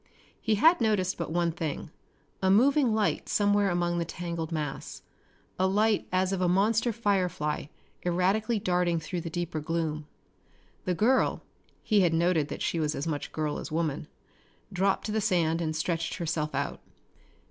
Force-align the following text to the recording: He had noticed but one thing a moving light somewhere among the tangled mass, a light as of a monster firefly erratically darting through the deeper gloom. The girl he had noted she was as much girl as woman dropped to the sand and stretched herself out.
He 0.41 0.55
had 0.55 0.81
noticed 0.81 1.19
but 1.19 1.29
one 1.31 1.51
thing 1.51 1.91
a 2.41 2.49
moving 2.49 2.91
light 2.91 3.29
somewhere 3.29 3.69
among 3.69 3.99
the 3.99 4.03
tangled 4.03 4.51
mass, 4.51 5.03
a 5.59 5.67
light 5.67 6.07
as 6.11 6.33
of 6.33 6.41
a 6.41 6.47
monster 6.49 6.91
firefly 6.91 7.65
erratically 8.03 8.57
darting 8.57 8.99
through 8.99 9.21
the 9.21 9.29
deeper 9.29 9.59
gloom. 9.59 10.07
The 10.85 10.95
girl 10.95 11.43
he 11.83 12.01
had 12.01 12.15
noted 12.15 12.59
she 12.63 12.79
was 12.79 12.95
as 12.95 13.05
much 13.05 13.31
girl 13.31 13.59
as 13.59 13.71
woman 13.71 14.07
dropped 14.73 15.05
to 15.05 15.11
the 15.11 15.21
sand 15.21 15.61
and 15.61 15.75
stretched 15.75 16.15
herself 16.15 16.55
out. 16.55 16.81